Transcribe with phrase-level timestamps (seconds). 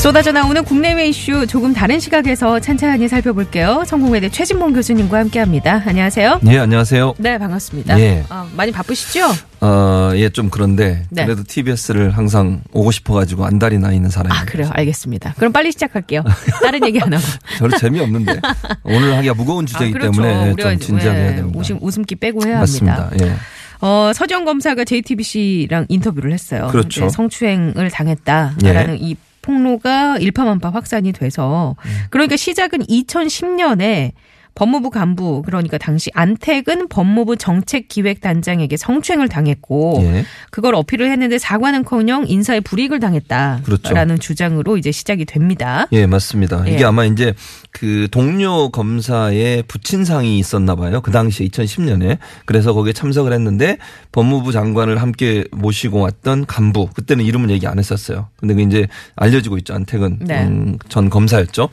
[0.00, 3.84] 쏟아져 나오는 국내외 이슈 조금 다른 시각에서 찬찬히 살펴볼게요.
[3.86, 5.82] 성공회대 최진봉 교수님과 함께합니다.
[5.84, 6.40] 안녕하세요.
[6.46, 7.16] 예, 안녕하세요.
[7.18, 8.00] 네, 반갑습니다.
[8.00, 8.24] 예.
[8.30, 9.26] 어, 많이 바쁘시죠?
[9.60, 11.26] 어, 예, 좀 그런데 네.
[11.26, 14.42] 그래도 TBS를 항상 오고 싶어가지고 안달이 나 있는 사람입니다.
[14.42, 14.70] 아, 그래요.
[14.72, 15.34] 알겠습니다.
[15.36, 16.24] 그럼 빨리 시작할게요.
[16.62, 17.22] 다른 얘기 안 하고.
[17.58, 18.40] 별로 재미없는데
[18.84, 20.22] 오늘 하기가 무거운 주제이기 아, 그렇죠.
[20.22, 21.60] 때문에 좀 진지하게 예, 해야 됩니다.
[21.60, 23.02] 웃음, 웃음기 빼고 해야 맞습니다.
[23.02, 23.26] 합니다.
[23.26, 23.36] 예.
[23.82, 26.68] 어, 서지영 검사가 JTBC랑 인터뷰를 했어요.
[26.70, 27.10] 그렇죠.
[27.10, 29.14] 성추행을 당했다라는 이
[29.50, 31.90] 폭로가 일파만파 확산이 돼서 음.
[32.10, 34.12] 그러니까 시작은 2010년에
[34.54, 40.24] 법무부 간부 그러니까 당시 안택은 법무부 정책기획단장에게 성추행을 당했고 예.
[40.50, 44.18] 그걸 어필을 했는데 사과는커녕 인사에 불이익을 당했다라는 그렇죠.
[44.18, 45.86] 주장으로 이제 시작이 됩니다.
[45.92, 46.64] 예, 맞습니다.
[46.66, 46.72] 예.
[46.72, 47.34] 이게 아마 이제
[47.72, 51.00] 그 동료 검사의 부친상이 있었나 봐요.
[51.00, 52.18] 그 당시에 2010년에.
[52.44, 53.78] 그래서 거기에 참석을 했는데
[54.12, 56.88] 법무부 장관을 함께 모시고 왔던 간부.
[56.94, 58.28] 그때는 이름은 얘기 안 했었어요.
[58.36, 59.74] 근데 그 이제 알려지고 있죠.
[59.74, 60.44] 안택은 네.
[60.44, 61.68] 음, 전 검사였죠.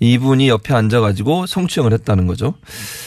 [0.00, 2.54] 이분이 옆에 앉아가지고 성추행을 했다는 거죠.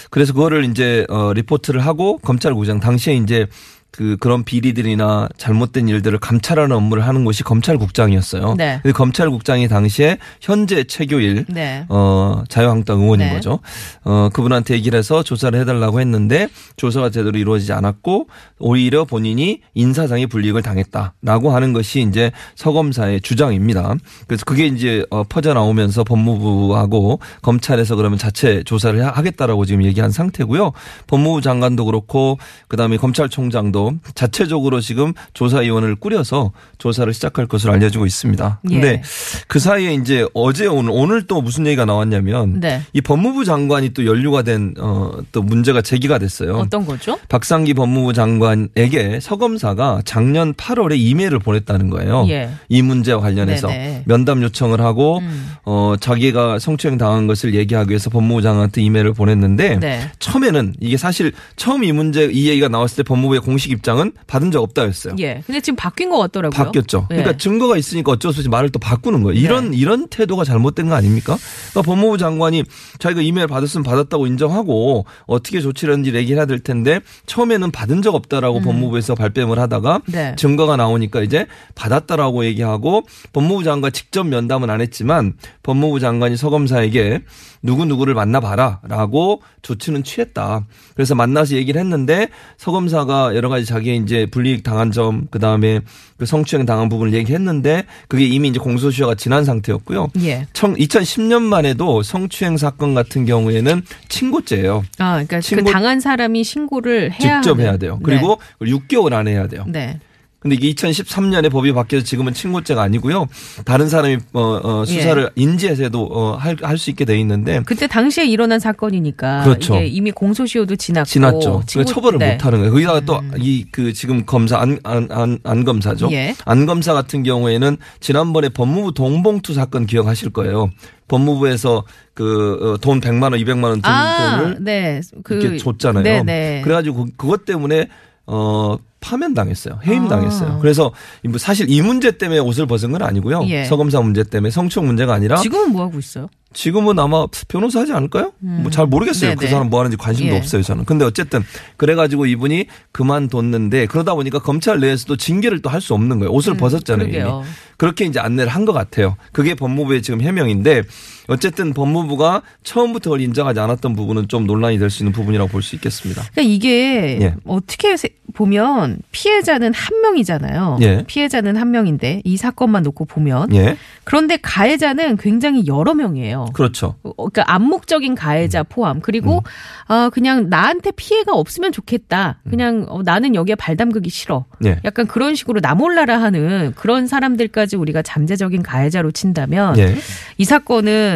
[0.09, 3.47] 그래서 그거를 이제 어 리포트를 하고 검찰국장 당시에 이제
[3.91, 8.55] 그 그런 비리들이나 잘못된 일들을 감찰하는 업무를 하는 곳이 검찰국장이었어요.
[8.57, 8.79] 네.
[8.81, 11.85] 근데 검찰국장이 당시에 현재 최교일 네.
[11.89, 13.33] 어 자유한국당 의원인 네.
[13.33, 13.59] 거죠.
[14.05, 18.27] 어 그분한테 얘기를 해서 조사를 해달라고 했는데 조사가 제대로 이루어지지 않았고
[18.59, 23.95] 오히려 본인이 인사상의 불이익을 당했다라고 하는 것이 이제 서검사의 주장입니다.
[24.25, 30.11] 그래서 그게 이제 어, 퍼져 나오면서 법무부하고 검찰에서 그러면 자체 조사를 하- 하겠다라고 지금 얘기한
[30.11, 30.71] 상태고요.
[31.07, 32.37] 법무부 장관도 그렇고
[32.69, 33.80] 그다음에 검찰총장도
[34.15, 38.59] 자체적으로 지금 조사위원을 꾸려서 조사를 시작할 것으로 알려지고 있습니다.
[38.67, 39.01] 근데 예.
[39.47, 42.81] 그 사이에 이제 어제 오늘 오늘 또 무슨 얘기가 나왔냐면 네.
[42.93, 46.57] 이 법무부 장관이 또 연루가 된 어 또 문제가 제기가 됐어요.
[46.57, 47.17] 어떤 거죠?
[47.29, 52.25] 박상기 법무부 장관에게 서검사가 작년 8월에 이메일을 보냈다는 거예요.
[52.29, 52.49] 예.
[52.69, 54.03] 이 문제와 관련해서 네네.
[54.05, 55.51] 면담 요청을 하고 음.
[55.63, 60.11] 어 자기가 성추행 당한 것을 얘기하기 위해서 법무부 장관한테 이메일을 보냈는데 네.
[60.19, 64.61] 처음에는 이게 사실 처음 이 문제 이 얘기가 나왔을 때 법무부의 공식 입장은 받은 적
[64.61, 65.15] 없다였어요.
[65.19, 65.43] 예.
[65.45, 66.65] 근데 지금 바뀐 것 같더라고요.
[66.65, 67.07] 바뀌었죠.
[67.11, 67.15] 예.
[67.15, 69.39] 그러니까 증거가 있으니까 어쩔 수 없이 말을 또 바꾸는 거예요.
[69.39, 71.37] 이런 이런 태도가 잘못된 거 아닙니까?
[71.71, 72.63] 그러니까 법무부 장관이
[72.99, 78.15] 자기가 이메일 받았으면 받았다고 인정하고 어떻게 조치를 했는지 얘기를 해야 될 텐데 처음에는 받은 적
[78.15, 80.11] 없다라고 법무부에서 발뺌을 하다가 음.
[80.11, 80.35] 네.
[80.37, 83.03] 증거가 나오니까 이제 받았다라고 얘기하고
[83.33, 85.33] 법무부 장관 직접 면담은 안 했지만
[85.63, 87.21] 법무부 장관이 서검사에게
[87.63, 90.65] 누구 누구를 만나봐라라고 조치는 취했다.
[90.95, 95.81] 그래서 만나서 얘기를 했는데 서검사가 여러 가지 자기의 이제 불이익 당한 점, 그 다음에
[96.17, 100.09] 그 성추행 당한 부분을 얘기했는데 그게 이미 이제 공소시효가 지난 상태였고요.
[100.23, 100.45] 예.
[100.75, 104.83] 2010년만 해도 성추행 사건 같은 경우에는 친고죄예요.
[104.99, 107.65] 아, 그러니까 친구- 그 당한 사람이 신고를 해야 직접 하는.
[107.65, 107.99] 해야 돼요.
[108.03, 109.65] 그리고 6개월 안에 해야 돼요.
[109.67, 109.99] 네.
[110.41, 113.27] 근데 이게 2013년에 법이 바뀌어서 지금은 친고죄가 아니고요.
[113.63, 119.43] 다른 사람이 어, 어, 수사를 인지해서도 어, 할수 있게 돼 있는데 그때 당시에 일어난 사건이니까
[119.43, 119.79] 그렇죠.
[119.79, 121.61] 이미 공소시효도 지났고 지났죠.
[121.67, 122.31] 친구- 그 처벌을 네.
[122.31, 122.33] 음.
[122.37, 122.71] 못 하는 거예요.
[122.71, 126.09] 거기다가 또이 그 지금 검사 안, 안, 안, 안 검사죠.
[126.11, 126.35] 예.
[126.45, 130.71] 안 검사 같은 경우에는 지난번에 법무부 동봉투 사건 기억하실 거예요.
[131.07, 131.83] 법무부에서
[132.15, 135.01] 그돈 100만 원, 200만 원든 아, 돈을 네.
[135.23, 136.03] 그 이렇게 줬잖아요.
[136.03, 136.61] 네, 네.
[136.63, 137.89] 그래가지고 그- 그것 때문에
[138.25, 139.79] 어 파면 당했어요.
[139.85, 140.07] 해임 아.
[140.07, 140.59] 당했어요.
[140.61, 140.93] 그래서
[141.27, 143.43] 뭐 사실 이 문제 때문에 옷을 벗은 건 아니고요.
[143.47, 143.65] 예.
[143.65, 146.29] 서검사 문제 때문에 성추행 문제가 아니라 지금은 뭐 하고 있어요?
[146.53, 148.33] 지금은 아마 변호사 하지 않을까요?
[148.39, 149.31] 뭐잘 모르겠어요.
[149.31, 149.35] 음.
[149.35, 149.45] 네네.
[149.45, 150.37] 그 사람 뭐 하는지 관심도 예.
[150.37, 150.83] 없어요, 저는.
[150.85, 151.43] 근데 어쨌든
[151.77, 156.31] 그래가지고 이분이 그만뒀는데 그러다 보니까 검찰 내에서도 징계를 또 할 수 없는 거예요.
[156.31, 157.07] 옷을 벗었잖아요.
[157.07, 157.43] 음, 그러게요.
[157.77, 159.15] 그렇게 이제 안내를 한 것 같아요.
[159.31, 160.83] 그게 법무부의 지금 해명인데
[161.27, 166.23] 어쨌든 법무부가 처음부터 인정하지 않았던 부분은 좀 논란이 될 수 있는 부분이라고 볼 수 있겠습니다.
[166.31, 167.35] 그러니까 이게 예.
[167.45, 170.77] 어떻게 세- 보면 피해자는 한 명이잖아요.
[170.81, 171.03] 예.
[171.05, 173.75] 피해자는 한 명인데 이 사건만 놓고 보면 예.
[174.05, 176.45] 그런데 가해자는 굉장히 여러 명이에요.
[176.53, 176.95] 그렇죠.
[177.03, 179.43] 어, 그러니까 암묵적인 가해자 포함 그리고
[179.87, 182.39] 아 그냥 나한테 피해가 없으면 좋겠다.
[182.49, 184.45] 그냥 어, 나는 여기에 발 담그기 싫어.
[184.63, 184.79] 예.
[184.85, 189.93] 약간 그런 식으로 나 몰라라 하는 그런 사람들까지 우리가 잠재적인 가해자로 친다면 예.
[190.37, 191.10] 이 사건은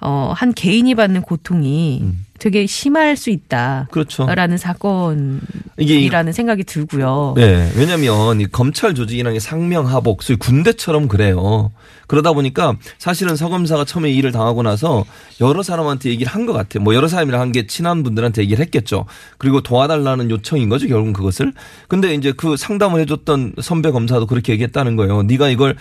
[0.00, 2.26] 어, 한 개인이 받는 고통이 음.
[2.38, 4.26] 되게 심할 수 있다라는 그렇죠.
[4.58, 5.40] 사건이라는
[5.78, 7.32] 이게 이- 생각이 들고요.
[7.36, 11.72] 네, 왜냐하면 이 검찰 조직이라는 게 상명하복, 소위 군대처럼 그래요.
[12.08, 15.04] 그러다 보니까 사실은 서검사가 처음에 이 일을 당하고 나서
[15.40, 16.84] 여러 사람한테 얘기를 한 것 같아요.
[16.84, 19.06] 뭐 여러 사람이랑 한 게 친한 분들한테 얘기를 했겠죠.
[19.38, 21.54] 그리고 도와달라는 요청인 거죠, 결국은 그것을.
[21.88, 25.22] 근데 이제 그 상담을 해줬던 선배 검사도 그렇게 얘기했다는 거예요.
[25.22, 25.74] 네가 이걸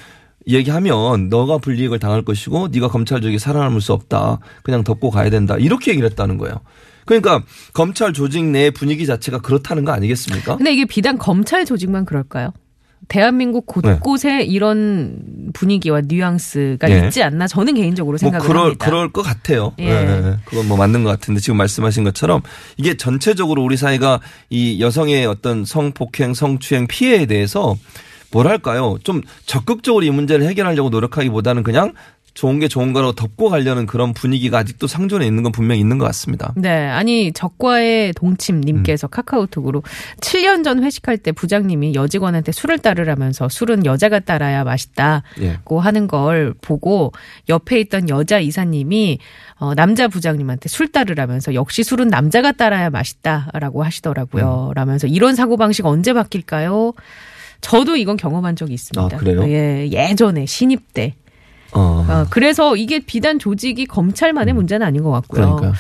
[0.48, 4.40] 얘기하면 너가 불이익을 당할 것이고 네가 검찰 조직에 살아남을 수 없다.
[4.64, 5.56] 그냥 덮고 가야 된다.
[5.58, 6.62] 이렇게 얘기를 했다는 거예요.
[7.06, 7.44] 그러니까
[7.74, 10.58] 검찰 조직 내 분위기 자체가 그렇다는 거 아니겠습니까?
[10.58, 12.52] 근데 이게 비단 검찰 조직만 그럴까요?
[13.08, 17.06] 대한민국 곳곳에 이런 분위기와 뉘앙스가 네.
[17.06, 18.86] 있지 않나 저는 개인적으로 뭐 생각을 그럴 합니다.
[18.86, 19.74] 그럴 것 같아요.
[19.80, 19.90] 예.
[19.90, 20.38] 예.
[20.46, 22.42] 그건 뭐 맞는 것 같은데 지금 말씀하신 것처럼
[22.78, 27.76] 이게 전체적으로 우리 사회가 이 여성의 어떤 성폭행, 성추행 피해에 대해서
[28.32, 28.98] 뭐랄까요?
[29.04, 31.94] 좀 적극적으로 이 문제를 해결하려고 노력하기보다는 그냥
[32.36, 36.06] 좋은 게 좋은 거라고 덮고 가려는 그런 분위기가 아직도 상존해 있는 건 분명히 있는 것
[36.08, 36.54] 같습니다.
[36.58, 39.82] 네, 아니 적과의 동침님께서 카카오톡으로
[40.20, 45.58] 7년 전 회식할 때 부장님이 여직원한테 술을 따르라면서 술은 여자가 따라야 맛있다고 예.
[45.80, 47.14] 하는 걸 보고
[47.48, 49.20] 옆에 있던 여자 이사님이
[49.58, 54.74] 어, 남자 부장님한테 술 따르라면서 역시 술은 남자가 따라야 맛있다라고 하시더라고요.
[54.76, 56.92] 라면서 이런 사고 방식 언제 바뀔까요?
[57.66, 59.16] 저도 이건 경험한 적이 있습니다.
[59.16, 59.44] 아, 그래요?
[59.48, 61.16] 예, 예전에 신입 때.
[61.76, 62.06] 어.
[62.08, 65.42] 어, 그래서 이게 비단 조직이 검찰만의 문제는 아닌 것 같고요.
[65.42, 65.74] 그러니까요.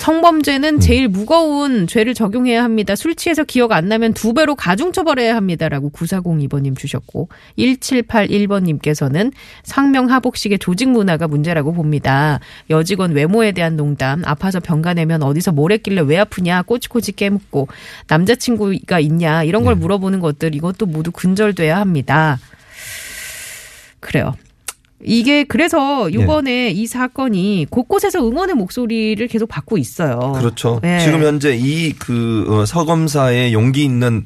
[0.00, 2.94] 성범죄는 제일 무거운 죄를 적용해야 합니다.
[2.94, 9.32] 술 취해서 기억 안 나면 두 배로 가중처벌해야 합니다라고 9402번님 주셨고 1781번님께서는
[9.64, 12.40] 상명하복식의 조직 문화가 문제라고 봅니다.
[12.68, 17.68] 여직원 외모에 대한 농담, 아파서 병가 내면 어디서 뭘 했길래 왜 아프냐 꼬치꼬치 깨묻고
[18.08, 22.38] 남자친구가 있냐 이런 걸 물어보는 것들 이것도 모두 근절돼야 합니다.
[24.00, 24.34] 그래요.
[25.04, 30.32] 이게 그래서 이번에 이 사건이 곳곳에서 응원의 목소리를 계속 받고 있어요.
[30.36, 30.80] 그렇죠.
[30.82, 30.98] 네.
[31.00, 34.24] 지금 현재 이 그 서검사의 용기 있는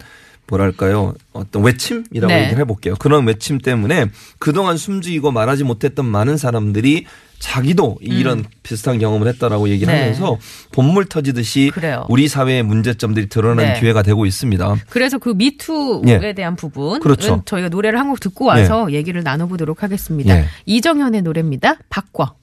[0.53, 2.43] 뭐랄까요 어떤 외침이라고 네.
[2.43, 2.95] 얘기를 해볼게요.
[2.99, 4.07] 그런 외침 때문에
[4.39, 7.07] 그동안 숨지고 말하지 못했던 많은 사람들이
[7.39, 9.97] 자기도 이런 비슷한 경험을 했다라고 얘기를 음.
[9.97, 10.01] 네.
[10.03, 10.39] 하면서
[10.71, 12.05] 본물 터지듯이 그래요.
[12.09, 13.81] 우리 사회의 문제점들이 드러나는 네.
[13.81, 14.77] 기회가 되고 있습니다.
[14.91, 16.33] 그래서 그 미투에 예.
[16.35, 17.43] 대한 부분은 그렇죠.
[17.45, 20.37] 저희가 노래를 한 곡 듣고 와서 얘기를 나눠보도록 하겠습니다.
[20.37, 20.45] 예.
[20.67, 21.77] 이정현의 노래입니다.
[21.89, 22.35] 바꿔.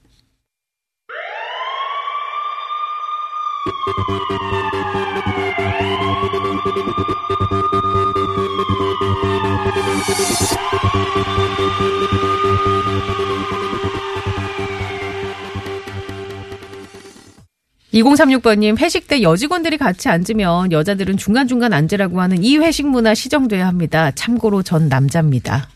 [17.92, 24.12] (2036번님) 회식 때 여직원들이 같이 앉으면 여자들은 중간중간 앉으라고 하는 이 회식 문화 시정돼야 합니다
[24.12, 25.68] 참고로 전 남자입니다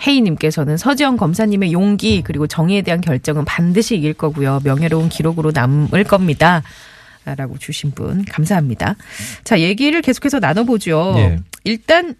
[0.00, 4.60] 혜희님께서는 서지영 검사님의 용기 그리고 정의에 대한 결정은 반드시 이길 거고요.
[4.62, 6.62] 명예로운 기록으로 남을 겁니다.
[7.24, 8.94] 라고 주신 분 감사합니다.
[9.42, 11.14] 자 얘기를 계속해서 나눠보죠.
[11.16, 11.38] 예.
[11.64, 12.14] 일단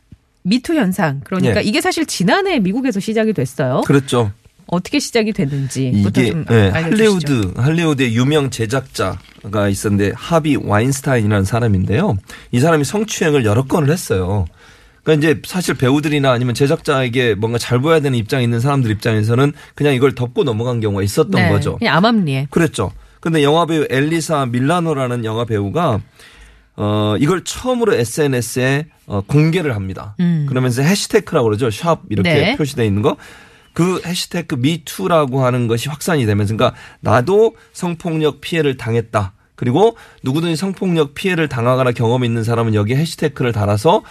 [0.47, 1.65] 미투 현상 그러니까 예.
[1.67, 3.83] 이게 사실 지난해 미국에서 시작이 됐어요.
[3.85, 4.31] 그렇죠.
[4.69, 7.33] 어떻게 시작이 됐는지부터 이게 좀 예, 알려주시죠.
[7.33, 12.17] 할리우드 할리우드의 유명 제작자가 있었는데 하비 와인스타인이라는 사람인데요.
[12.53, 14.47] 이 사람이 성추행을 여러 건을 했어요.
[15.03, 19.95] 그러니까 이제 사실 배우들이나 아니면 제작자에게 뭔가 잘 보여야 되는 입장에 있는 사람들 입장에서는 그냥
[19.95, 21.77] 이걸 덮고 넘어간 경우가 있었던 네, 거죠.
[21.79, 22.49] 그냥 암암리에.
[22.51, 22.93] 그랬죠.
[23.21, 26.01] 근데 영화 배우 엘리사 밀라노라는 영화 배우가
[26.77, 30.15] 어 이걸 처음으로 SNS에 어, 공개를 합니다.
[30.21, 30.47] 음.
[30.49, 31.71] 그러면서 해시태그라고 그러죠.
[31.71, 32.57] 샵 이렇게 네.
[32.57, 33.17] 표시되어 있는 거.
[33.73, 39.35] 그 해시태그 미투라고 하는 것이 확산이 되면서 그러니까 나도 성폭력 피해를 당했다.
[39.55, 44.03] 그리고 누구든지 성폭력 피해를 당하거나 경험이 있는 사람은 여기에 해시태그를 달아서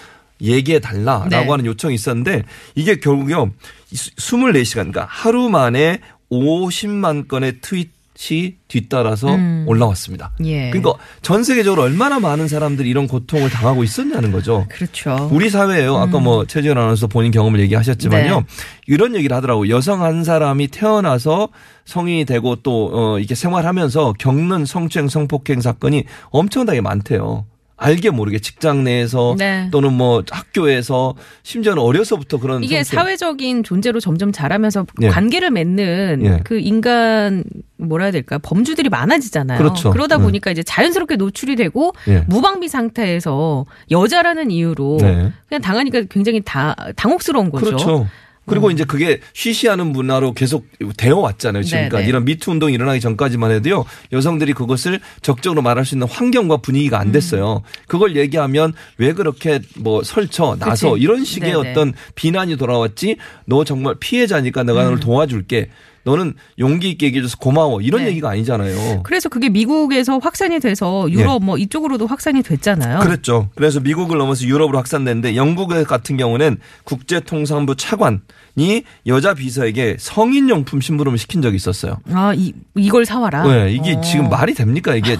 [0.41, 1.49] 얘기해 달라라고 네.
[1.49, 2.43] 하는 요청이 있었는데
[2.75, 3.51] 이게 결국요
[3.91, 7.94] 24시간 그러니까 하루 만에 50만 건의 트윗
[8.31, 9.65] 이 뒤따라서 음.
[9.67, 10.31] 올라왔습니다.
[10.45, 10.69] 예.
[10.69, 14.65] 그러니까 전 세계적으로 얼마나 많은 사람들이 이런 고통을 당하고 있었냐는 거죠.
[14.69, 15.29] 그렇죠.
[15.31, 15.97] 우리 사회예요.
[15.97, 18.39] 아까 뭐 최지현 아나운서 본인 경험을 얘기하셨지만요.
[18.39, 18.45] 네.
[18.87, 19.67] 이런 얘기를 하더라고.
[19.69, 21.49] 요 여성 한 사람이 태어나서
[21.83, 27.45] 성인이 되고 또 어, 이렇게 생활하면서 겪는 성추행 성폭행 사건이 엄청나게 많대요.
[27.77, 29.67] 알게 모르게 직장 내에서 네.
[29.69, 33.03] 또는 뭐 학교에서 심지어는 어려서부터 그런 이게 성추행.
[33.05, 35.09] 사회적인 존재로 점점 자라면서 예.
[35.09, 36.39] 관계를 맺는 예.
[36.45, 37.43] 그 인간
[37.85, 39.57] 뭐라 해야 될까 범주들이 많아지잖아요.
[39.57, 39.93] 그렇죠.
[39.93, 40.23] 러다 네.
[40.23, 42.23] 보니까 이제 자연스럽게 노출이 되고 예.
[42.27, 45.31] 무방비 상태에서 여자라는 이유로 네.
[45.47, 47.65] 그냥 당하니까 굉장히 다 당혹스러운 거죠.
[47.65, 48.07] 그렇죠.
[48.47, 51.63] 그리고 이제 그게 쉬쉬하는 문화로 계속 되어 왔잖아요.
[51.63, 52.07] 지금까지 네네.
[52.07, 53.85] 이런 미투 운동이 일어나기 전까지만 해도요.
[54.11, 57.63] 여성들이 그것을 적극적으로 말할 수 있는 환경과 분위기가 안 됐어요.
[57.87, 61.03] 그걸 얘기하면 왜 그렇게 뭐 설쳐 나서 그치.
[61.03, 61.71] 이런 식의 네네.
[61.71, 63.17] 어떤 비난이 돌아왔지.
[63.45, 64.85] 너 정말 피해자니까 내가 음.
[64.85, 65.69] 너를 도와줄게.
[66.05, 68.09] 너는 용기 있게 얘기해줘서 고마워 이런 네.
[68.09, 69.01] 얘기가 아니잖아요.
[69.03, 72.99] 그래서 그게 미국에서 확산이 돼서 유럽 뭐 이쪽으로도 확산이 됐잖아요.
[72.99, 73.05] 네.
[73.05, 73.49] 그랬죠.
[73.55, 81.17] 그래서 미국을 넘어서 유럽으로 확산됐는데 영국 같은 경우는 국제통상부 차관이 여자 비서에게 성인 용품 심부름을
[81.17, 81.97] 시킨 적이 있었어요.
[82.13, 83.43] 아, 이, 이걸 사와라.
[83.47, 84.01] 네, 이게 어.
[84.01, 84.95] 지금 말이 됩니까?
[84.95, 85.17] 이게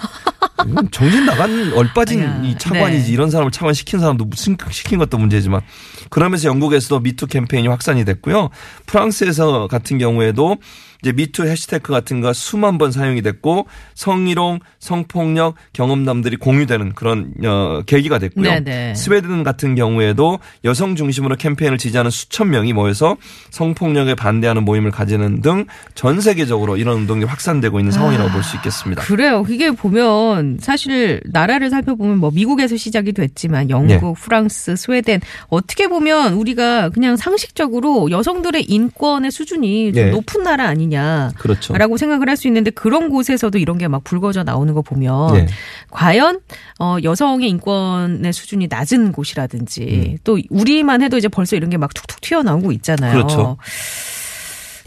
[0.70, 3.12] 이건 정신 나간 얼빠진 이 차관이지 네.
[3.12, 5.62] 이런 사람을 차관 시킨 사람도 무슨 시킨 것도 문제지만
[6.10, 8.50] 그러면서 영국에서도 미투 캠페인이 확산이 됐고요.
[8.86, 10.58] 프랑스에서 같은 경우에도
[11.06, 17.84] 이제 미투 해시태그 같은 거 수만 번 사용이 됐고 성희롱, 성폭력 경험담들이 공유되는 그런 어,
[17.86, 18.50] 계기가 됐고요.
[18.50, 18.96] 네네.
[18.96, 23.18] 스웨덴 같은 경우에도 여성 중심으로 캠페인을 지지하는 수천 명이 모여서
[23.52, 29.02] 성폭력에 반대하는 모임을 가지는 등 전 세계적으로 이런 운동이 확산되고 있는 상황이라고 볼수 있겠습니다.
[29.04, 29.44] 그래요.
[29.44, 34.14] 그게 보면 사실 나라를 살펴보면 뭐 미국에서 시작이 됐지만 영국, 네.
[34.18, 40.12] 프랑스, 스웨덴 어떻게 보면 우리가 그냥 상식적으로 여성들의 인권의 수준이 좀 네.
[40.12, 40.95] 높은 나라 아니냐.
[41.38, 41.74] 그렇죠.
[41.74, 45.48] 라고 생각을 할 수 있는데 그런 곳에서도 이런 게 막 불거져 나오는 거 보면 네.
[45.92, 46.40] 과연
[46.80, 49.84] 어 여성의 인권의 수준이 낮은 곳이라든지
[50.14, 50.18] 음.
[50.24, 53.14] 또 우리만 해도 이제 벌써 이런 게 막 툭툭 튀어나오고 있잖아요.
[53.14, 53.58] 그렇죠.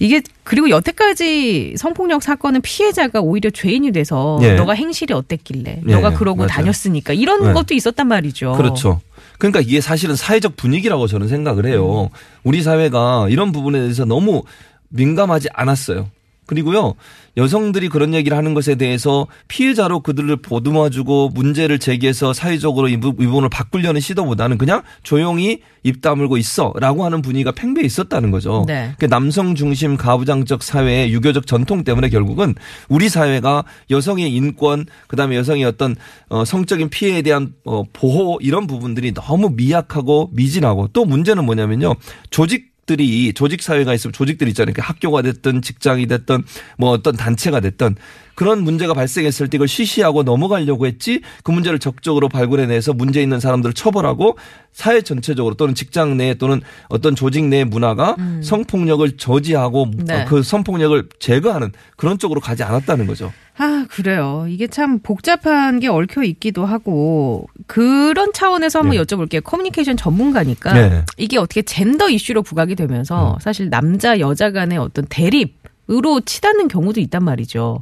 [0.01, 4.55] 이게 그리고 여태까지 성폭력 사건은 피해자가 오히려 죄인이 돼서 예.
[4.55, 6.49] 너가 행실이 어땠길래 예, 너가 그러고 맞아요.
[6.51, 7.53] 다녔으니까 이런 네.
[7.53, 8.53] 것도 있었단 말이죠.
[8.53, 9.01] 그렇죠.
[9.39, 12.11] 그러니까 이게 사실은 사회적 분위기라고 저는 생각을 해요.
[12.45, 14.45] 우리 사회가 이런 부분에 대해서 너무
[14.89, 16.09] 민감하지 않았어요.
[16.47, 16.95] 그리고요,
[17.37, 23.27] 여성들이 그런 얘기를 하는 것에 대해서 피해자로 그들을 보듬어주고 문제를 제기해서 사회적으로 이 부- 이
[23.27, 28.65] 부분을 바꾸려는 시도보다는 그냥 조용히 입 다물고 있어 라고 하는 분위기가 팽배해 있었다는 거죠.
[28.67, 28.93] 네.
[28.99, 32.55] 그 남성 중심 가부장적 사회의 유교적 전통 때문에 결국은
[32.89, 35.97] 우리 사회가 여성의 인권 그 다음에 여성의 어떤
[36.31, 41.95] 어 성적인 피해에 대한 어 보호 이런 부분들이 너무 미약하고 미진하고 또 문제는 뭐냐면요.
[42.31, 44.75] 조직 들이 조직 사회가 있으면 조직들이 있잖아요.
[44.79, 46.43] 학교가 됐든 직장이 됐든
[46.77, 47.95] 뭐 어떤 단체가 됐든
[48.39, 53.75] 그런 문제가 발생했을 때 이걸 쉬쉬하고 넘어가려고 했지 그 문제를 적극적으로 발굴해내서 문제 있는 사람들을
[53.75, 54.39] 처벌하고
[54.71, 58.15] 사회 전체적으로 또는 직장 내 또는 어떤 조직 내 문화가
[58.45, 60.25] 성폭력을 저지하고 네.
[60.29, 63.33] 그 성폭력을 제거하는 그런 쪽으로 가지 않았다는 거죠.
[63.57, 64.47] 아, 그래요.
[64.49, 69.03] 이게 참 복잡한 게 얽혀 있기도 하고 그런 차원에서 한번 네.
[69.03, 69.43] 여쭤볼게요.
[69.43, 71.05] 커뮤니케이션 전문가니까 네.
[71.17, 73.41] 이게 어떻게 젠더 이슈로 부각이 되면서 음.
[73.41, 75.59] 사실 남자 여자 간의 어떤 대립
[75.91, 77.81] 으로 치닫는 경우도 있단 말이죠.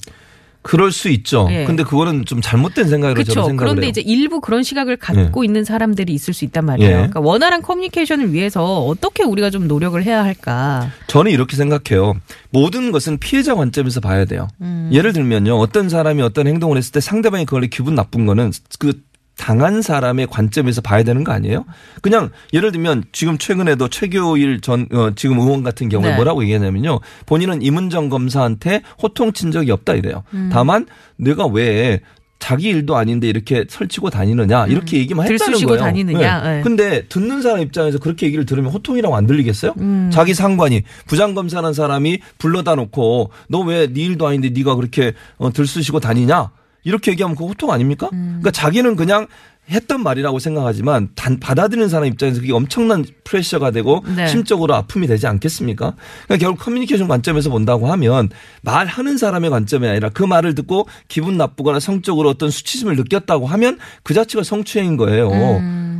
[0.66, 1.46] 그럴 수 있죠.
[1.50, 1.64] 예.
[1.64, 3.48] 근데 그거는 좀 잘못된 생각으로 저는 그렇죠.
[3.48, 3.90] 생각을 그런데 해요.
[3.90, 6.90] 이제 일부 그런 시각을 갖고 있는 사람들이 있을 수 있단 말이에요.
[6.90, 6.94] 예.
[6.94, 10.90] 그러니까 원활한 커뮤니케이션을 위해서 어떻게 우리가 좀 노력을 해야 할까?
[11.06, 12.14] 저는 이렇게 생각해요.
[12.50, 14.48] 모든 것은 피해자 관점에서 봐야 돼요.
[14.60, 14.90] 음.
[14.92, 15.56] 예를 들면요.
[15.56, 19.00] 어떤 사람이 어떤 행동을 했을 때 상대방이 그걸 기분 나쁜 거는 그
[19.36, 21.64] 당한 사람의 관점에서 봐야 되는 거 아니에요?
[22.00, 26.16] 그냥 예를 들면 지금 최근에도 최교일 전 어, 지금 의원 같은 경우에 네.
[26.16, 27.00] 뭐라고 얘기하냐면요.
[27.26, 30.22] 본인은 임은정 검사한테 호통친 적이 없다 이래요.
[30.32, 30.48] 음.
[30.52, 32.00] 다만 내가 왜
[32.38, 35.38] 자기 일도 아닌데 이렇게 설치고 다니느냐 이렇게 얘기만 했다는 음.
[35.52, 35.84] 들쑤시고 거예요.
[35.84, 36.42] 다니느냐.
[36.42, 36.60] 네.
[36.62, 39.74] 근데 듣는 사람 입장에서 그렇게 얘기를 들으면 호통이라고 안 들리겠어요?
[39.78, 40.10] 음.
[40.12, 46.00] 자기 상관이 부장검사라는 사람이 불러다 놓고 너 왜 네 일도 아닌데 네가 그렇게 어, 들쑤시고
[46.00, 46.50] 다니냐
[46.86, 48.08] 이렇게 얘기하면 그거 호통 아닙니까?
[48.12, 48.38] 음.
[48.40, 49.26] 그러니까 자기는 그냥
[49.70, 54.26] 했던 말이라고 생각하지만 단 받아들이는 사람 입장에서 그게 엄청난 프레셔가 되고 네.
[54.28, 55.94] 심적으로 아픔이 되지 않겠습니까?
[56.24, 58.30] 그러니까 결국 커뮤니케이션 관점에서 본다고 하면
[58.62, 64.14] 말하는 사람의 관점이 아니라 그 말을 듣고 기분 나쁘거나 성적으로 어떤 수치심을 느꼈다고 하면 그
[64.14, 65.30] 자체가 성추행인 거예요.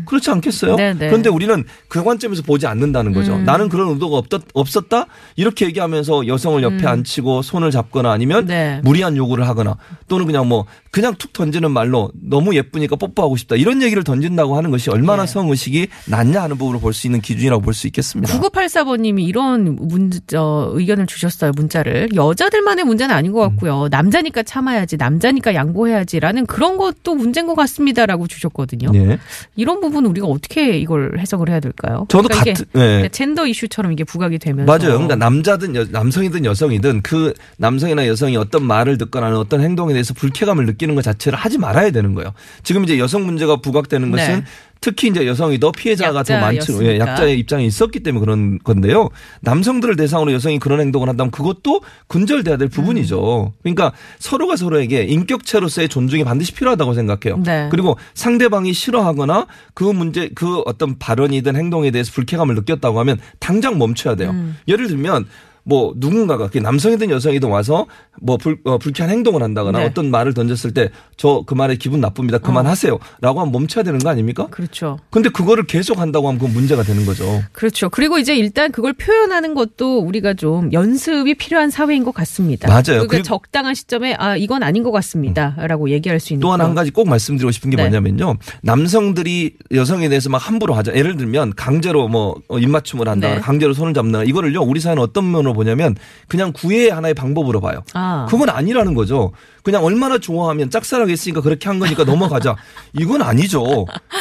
[0.06, 0.72] 그렇지 않겠어요?
[0.72, 0.76] 음.
[0.76, 1.08] 네네.
[1.08, 3.34] 그런데 우리는 그 관점에서 보지 않는다는 거죠.
[3.34, 3.44] 음.
[3.44, 5.06] 나는 그런 의도가 없었, 없었다?
[5.34, 8.46] 이렇게 얘기하면서 여성을 옆에 앉히고 손을 잡거나 아니면 음.
[8.46, 8.80] 네.
[8.82, 9.76] 무리한 요구를 하거나
[10.08, 14.70] 또는 그냥 뭐 그냥 툭 던지는 말로 너무 예쁘니까 뽀뽀하고 싶다 이런 얘기를 던진다고 하는
[14.70, 15.32] 것이 얼마나 네.
[15.32, 18.32] 성의식이 낮냐 하는 부분을 볼 수 있는 기준이라고 볼 수 있겠습니다.
[18.40, 22.08] 9984번님이 이런 문자, 어, 의견을 주셨어요, 문자를.
[22.14, 23.88] 여자들만의 문제는 아닌 것 같고요.
[23.90, 28.90] 남자니까 참아야지, 남자니까 양보해야지라는 그런 것도 문제인 것 같습니다라고 주셨거든요.
[28.94, 29.18] 예.
[29.56, 32.06] 이런 부분 우리가 어떻게 이걸 해석을 해야 될까요?
[32.08, 33.08] 저도 그러니까 같은 예.
[33.10, 34.66] 젠더 이슈처럼 이게 부각이 되면서.
[34.70, 34.92] 맞아요.
[34.94, 40.14] 그러니까 남자든 여, 남성이든 여성이든 그 남성이나 여성이 어떤 말을 듣거나 하는 어떤 행동에 대해서
[40.14, 42.32] 불쾌감을 느끼는 것 자체를 하지 말아야 되는 거예요.
[42.62, 44.44] 지금 이제 여성 문제 가 부각되는 것은 네.
[44.80, 46.84] 특히 이제 여성이 더 피해자가 더 많죠.
[46.84, 49.08] 예, 약자의 입장이 있었기 때문에 그런 건데요.
[49.40, 53.52] 남성들을 대상으로 여성이 그런 행동을 한다면 그것도 근절돼야 될 부분이죠.
[53.62, 57.42] 그러니까 서로가 서로에게 인격체로서의 존중이 반드시 필요하다고 생각해요.
[57.42, 57.68] 네.
[57.70, 64.14] 그리고 상대방이 싫어하거나 그 문제 그 어떤 발언이든 행동에 대해서 불쾌감을 느꼈다고 하면 당장 멈춰야
[64.14, 64.34] 돼요.
[64.68, 65.26] 예를 들면
[65.68, 67.86] 뭐 누군가가 남성이든 여성이든 와서
[68.22, 69.84] 뭐 불, 어, 불쾌한 행동을 한다거나 네.
[69.84, 72.38] 어떤 말을 던졌을 때 저 그 말에 기분 나쁩니다.
[72.38, 74.48] 그만하세요 라고 하면 멈춰야 되는 거 아닙니까?
[74.50, 74.98] 그렇죠.
[75.10, 77.42] 근데 그거를 계속 한다고 하면 그건 문제가 되는 거죠.
[77.52, 77.88] 그렇죠.
[77.88, 82.68] 그리고 이제 일단 그걸 표현하는 것도 우리가 좀 연습이 필요한 사회인 것 같습니다.
[82.68, 83.06] 맞아요.
[83.06, 86.74] 그러니까 적당한 시점에 아 이건 아닌 것 같습니다 라고 얘기할 수 있는 또 하나 한
[86.74, 87.84] 가지 꼭 말씀드리고 싶은 게 네.
[87.84, 88.36] 뭐냐면요.
[88.62, 90.94] 남성들이 여성에 대해서 막 함부로 하자.
[90.94, 93.42] 예를 들면 강제로 뭐 어, 입맞춤을 한다거나 네.
[93.42, 94.24] 강제로 손을 잡는다.
[94.24, 94.60] 이거를요.
[94.62, 95.96] 우리 사회는 어떤 면으로 보냐면
[96.28, 97.82] 그냥 구애의 하나의 방법으로 봐요.
[97.94, 98.26] 아.
[98.30, 99.32] 그건 아니라는 거죠.
[99.66, 102.54] 그냥 얼마나 좋아하면 짝사랑에 있으니까 그렇게 한 거니까 넘어가자.
[102.94, 103.64] 이건 아니죠.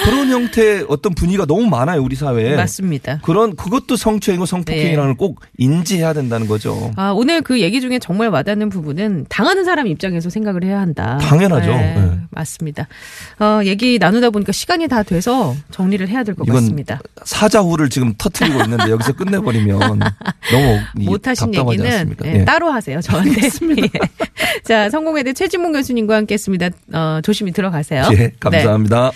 [0.03, 2.01] 그런 형태의 어떤 분위기가 너무 많아요.
[2.01, 2.55] 우리 사회에.
[2.55, 3.19] 맞습니다.
[3.21, 6.91] 그런 그것도 성추행이고 성폭행이라는 걸꼭 인지해야 된다는 거죠.
[6.95, 11.19] 아, 오늘 그 얘기 중에 정말 와닿는 부분은 당하는 사람 입장에서 생각을 해야 한다.
[11.21, 11.69] 당연하죠.
[11.69, 12.11] 네.
[12.31, 12.87] 맞습니다.
[13.39, 16.99] 어, 얘기 나누다 보니까 시간이 다 돼서 정리를 해야 될 것 같습니다.
[17.23, 22.15] 사자후를 지금 터트리고 있는데 여기서 끝내버리면 너무 이 못하신 얘기는?
[22.25, 22.45] 예, 예.
[22.45, 22.99] 따로 하세요.
[22.99, 23.41] 저한테.
[23.77, 23.89] 예.
[24.63, 26.69] 자, 성공회대 최진봉 교수님과 함께했습니다.
[26.93, 28.03] 어, 조심히 들어가세요.
[28.13, 29.11] 예, 감사합니다.